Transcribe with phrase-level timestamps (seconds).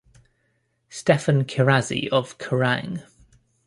[0.89, 3.03] Steffan Chirazi of Kerrang!